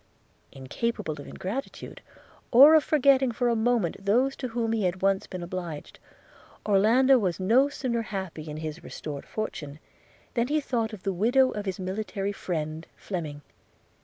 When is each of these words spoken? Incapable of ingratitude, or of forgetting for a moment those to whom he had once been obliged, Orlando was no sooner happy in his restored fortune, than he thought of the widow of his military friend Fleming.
Incapable 0.51 1.13
of 1.21 1.27
ingratitude, 1.27 2.01
or 2.49 2.73
of 2.73 2.83
forgetting 2.83 3.31
for 3.31 3.49
a 3.49 3.55
moment 3.55 4.03
those 4.03 4.35
to 4.37 4.47
whom 4.47 4.71
he 4.73 4.85
had 4.85 5.03
once 5.03 5.27
been 5.27 5.43
obliged, 5.43 5.99
Orlando 6.65 7.19
was 7.19 7.39
no 7.39 7.69
sooner 7.69 8.01
happy 8.01 8.49
in 8.49 8.57
his 8.57 8.83
restored 8.83 9.27
fortune, 9.27 9.77
than 10.33 10.47
he 10.47 10.59
thought 10.59 10.91
of 10.91 11.03
the 11.03 11.13
widow 11.13 11.51
of 11.51 11.67
his 11.67 11.79
military 11.79 12.31
friend 12.31 12.87
Fleming. 12.95 13.43